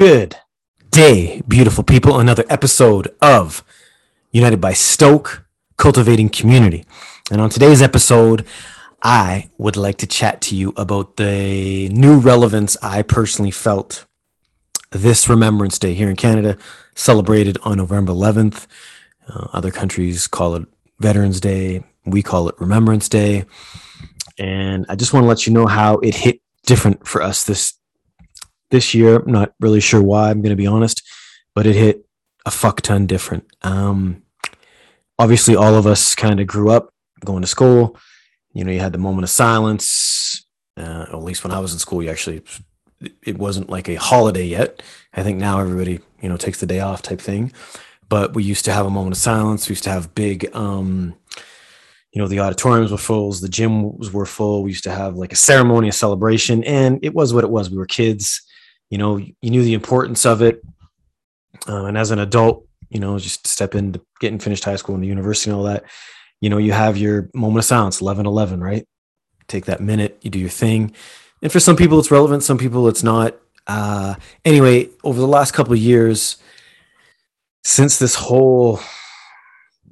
[0.00, 0.36] Good
[0.90, 2.18] day, beautiful people.
[2.18, 3.62] Another episode of
[4.32, 5.44] United by Stoke,
[5.76, 6.86] Cultivating Community.
[7.30, 8.46] And on today's episode,
[9.02, 14.06] I would like to chat to you about the new relevance I personally felt
[14.90, 16.56] this Remembrance Day here in Canada,
[16.94, 18.66] celebrated on November 11th.
[19.28, 20.66] Uh, other countries call it
[20.98, 21.84] Veterans Day.
[22.06, 23.44] We call it Remembrance Day.
[24.38, 27.74] And I just want to let you know how it hit different for us this
[28.70, 29.16] this year.
[29.16, 31.02] I'm not really sure why, I'm going to be honest,
[31.54, 32.06] but it hit
[32.46, 33.44] a fuck ton different.
[33.62, 34.22] Um,
[35.18, 36.92] obviously, all of us kind of grew up
[37.24, 37.96] going to school.
[38.52, 40.44] You know, you had the moment of silence.
[40.76, 42.42] Uh, at least when I was in school, you actually,
[43.22, 44.82] it wasn't like a holiday yet.
[45.12, 47.52] I think now everybody, you know, takes the day off type thing.
[48.08, 49.68] But we used to have a moment of silence.
[49.68, 51.14] We used to have big, um,
[52.12, 54.64] you know, the auditoriums were full, the gyms were full.
[54.64, 57.70] We used to have like a ceremony, a celebration, and it was what it was.
[57.70, 58.42] We were kids
[58.90, 60.62] you know you knew the importance of it.
[61.68, 65.04] Uh, and as an adult you know just step into getting finished high school and
[65.04, 65.84] the university and all that
[66.40, 68.86] you know you have your moment of silence 11 11 right?
[69.48, 70.92] Take that minute you do your thing.
[71.42, 73.36] And for some people it's relevant some people it's not.
[73.66, 76.38] Uh, anyway over the last couple of years
[77.62, 78.80] since this whole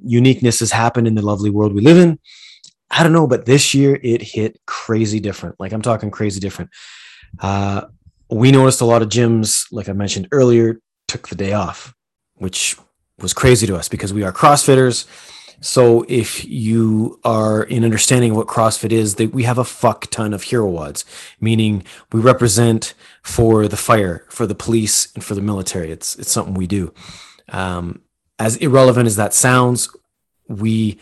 [0.03, 2.17] uniqueness has happened in the lovely world we live in
[2.89, 5.55] i don't know but this year it hit crazy different.
[5.59, 6.71] Like i'm talking crazy different.
[7.39, 7.83] Uh,
[8.29, 11.93] we noticed a lot of gyms, like I mentioned earlier, took the day off,
[12.35, 12.77] which
[13.19, 15.07] was crazy to us because we are CrossFitters.
[15.61, 20.33] So if you are in understanding what CrossFit is, that we have a fuck ton
[20.33, 21.03] of hero WODs,
[21.41, 25.91] meaning we represent for the fire, for the police, and for the military.
[25.91, 26.93] It's it's something we do.
[27.49, 28.01] Um,
[28.37, 29.89] as irrelevant as that sounds,
[30.47, 30.97] we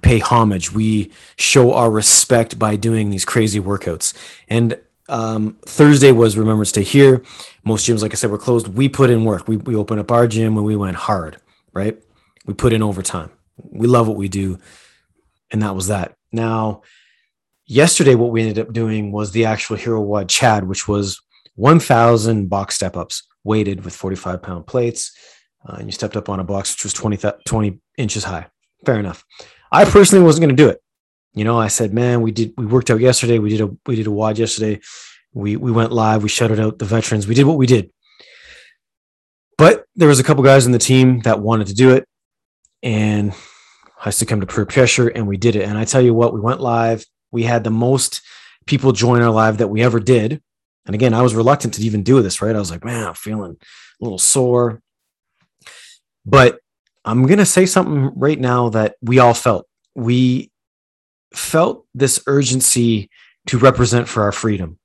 [0.00, 0.72] pay homage.
[0.72, 4.14] We show our respect by doing these crazy workouts.
[4.48, 4.78] And
[5.10, 7.22] um, Thursday was Remembrance Day here.
[7.64, 8.68] Most gyms, like I said, were closed.
[8.68, 9.48] We put in work.
[9.48, 11.38] We, we opened up our gym and we went hard,
[11.72, 11.98] right?
[12.46, 13.30] We put in overtime.
[13.56, 14.58] We love what we do.
[15.50, 16.14] And that was that.
[16.32, 16.82] Now,
[17.66, 21.20] yesterday, what we ended up doing was the actual Hero WOD Chad, which was
[21.56, 25.12] 1,000 box step ups weighted with 45 pound plates.
[25.68, 28.46] Uh, and you stepped up on a box which was 20, 20 inches high.
[28.86, 29.24] Fair enough.
[29.72, 30.80] I personally wasn't going to do it
[31.34, 33.38] you know, I said, man, we did, we worked out yesterday.
[33.38, 34.80] We did a, we did a WOD yesterday.
[35.32, 36.22] We, we went live.
[36.22, 37.28] We shouted out the veterans.
[37.28, 37.90] We did what we did.
[39.56, 42.08] But there was a couple guys in the team that wanted to do it.
[42.82, 43.32] And
[44.02, 45.68] I succumbed to peer pressure and we did it.
[45.68, 47.04] And I tell you what, we went live.
[47.30, 48.22] We had the most
[48.66, 50.42] people join our live that we ever did.
[50.86, 52.56] And again, I was reluctant to even do this, right?
[52.56, 54.80] I was like, man, I'm feeling a little sore.
[56.24, 56.58] But
[57.04, 59.66] I'm going to say something right now that we all felt.
[59.94, 60.50] We
[61.34, 63.10] felt this urgency
[63.46, 64.78] to represent for our freedom.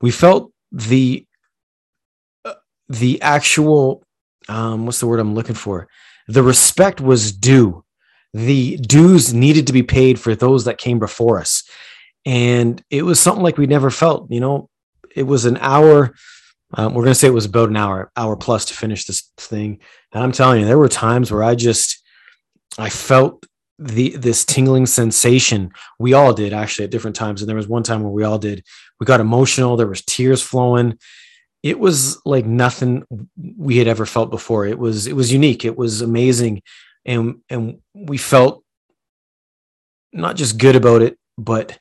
[0.00, 1.26] We felt the
[2.44, 2.54] uh,
[2.88, 4.04] the actual
[4.48, 5.88] um, what's the word I'm looking for?
[6.26, 7.84] The respect was due.
[8.32, 11.64] The dues needed to be paid for those that came before us,
[12.24, 14.30] and it was something like we never felt.
[14.30, 14.68] You know,
[15.14, 16.14] it was an hour.
[16.74, 19.32] Um, we're going to say it was about an hour, hour plus to finish this
[19.38, 19.80] thing.
[20.12, 22.02] And I'm telling you, there were times where I just,
[22.76, 23.46] I felt
[23.78, 27.40] the this tingling sensation we all did actually at different times.
[27.40, 28.64] And there was one time where we all did
[28.98, 30.98] we got emotional there was tears flowing.
[31.62, 33.04] It was like nothing
[33.56, 34.66] we had ever felt before.
[34.66, 35.64] It was it was unique.
[35.64, 36.62] It was amazing.
[37.04, 38.64] And and we felt
[40.12, 41.78] not just good about it but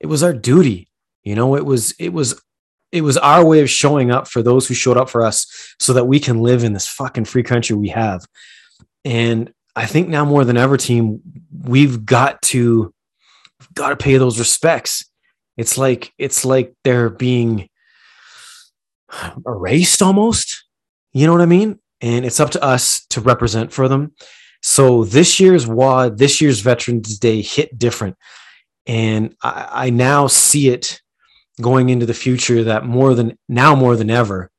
[0.00, 0.88] it was our duty
[1.26, 1.56] you know?
[1.56, 2.40] It was it was
[2.92, 5.92] it was our way of showing up for those who showed up for us so
[5.92, 8.24] that we can live in this fucking free country we have.
[9.04, 11.20] And I think now more than ever, team,
[11.52, 12.92] we've got to
[13.74, 15.04] got to pay those respects.
[15.58, 17.68] It's like it's like they're being
[19.46, 20.64] erased almost.
[21.12, 21.78] You know what I mean?
[22.00, 24.12] And it's up to us to represent for them.
[24.62, 28.16] So this year's WOD, this year's Veterans Day hit different.
[28.86, 31.00] And I, I now see it
[31.60, 34.50] going into the future that more than now, more than ever,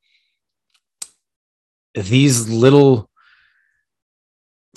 [1.94, 3.10] these little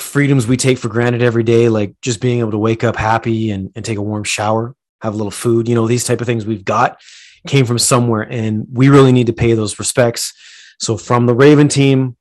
[0.00, 3.50] freedoms we take for granted every day, like just being able to wake up happy
[3.50, 6.26] and, and take a warm shower, have a little food, you know, these type of
[6.26, 7.00] things we've got
[7.46, 10.32] came from somewhere and we really need to pay those respects.
[10.78, 12.16] So from the Raven team,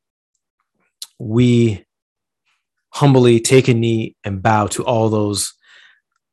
[1.17, 1.85] we
[2.91, 5.53] humbly take a knee and bow to all those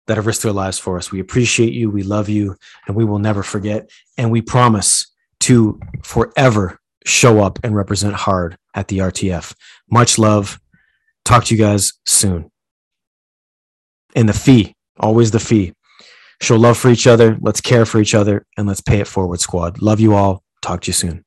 [0.07, 1.11] that have risked their lives for us.
[1.11, 2.57] We appreciate you, we love you,
[2.87, 3.91] and we will never forget.
[4.17, 9.55] And we promise to forever show up and represent hard at the RTF.
[9.91, 10.61] Much love.
[11.27, 12.49] Talk to you guys soon.
[14.15, 15.73] And the fee, always the fee.
[16.41, 17.37] Show love for each other.
[17.41, 19.83] Let's care for each other and let's pay it forward, squad.
[19.83, 20.45] Love you all.
[20.63, 21.26] Talk to you soon.